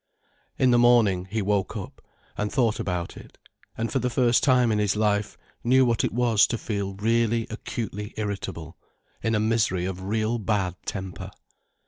In 0.57 0.71
the 0.71 0.79
morning 0.79 1.25
he 1.25 1.43
woke 1.43 1.77
up 1.77 2.01
and 2.35 2.51
thought 2.51 2.79
about 2.79 3.15
it, 3.15 3.37
and 3.77 3.91
for 3.91 3.99
the 3.99 4.09
first 4.09 4.41
time 4.41 4.71
in 4.71 4.79
his 4.79 4.95
life, 4.95 5.37
knew 5.63 5.85
what 5.85 6.03
it 6.03 6.11
was 6.11 6.47
to 6.47 6.57
feel 6.57 6.95
really 6.95 7.45
acutely 7.51 8.11
irritable, 8.17 8.75
in 9.21 9.35
a 9.35 9.39
misery 9.39 9.85
of 9.85 10.01
real 10.01 10.39
bad 10.39 10.75
temper. 10.87 11.29